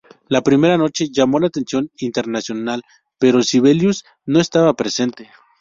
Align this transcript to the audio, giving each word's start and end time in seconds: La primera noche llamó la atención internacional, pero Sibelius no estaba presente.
La 0.29 0.41
primera 0.41 0.79
noche 0.79 1.09
llamó 1.11 1.37
la 1.39 1.45
atención 1.45 1.91
internacional, 1.99 2.81
pero 3.19 3.43
Sibelius 3.43 4.03
no 4.25 4.39
estaba 4.39 4.73
presente. 4.73 5.29